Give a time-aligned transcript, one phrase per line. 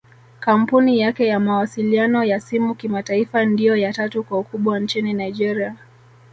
[0.39, 5.75] Kampuni yake ya mawasiliano ya simu kimataifa ndio ya tatu kwa ukubwa nchini Nigeria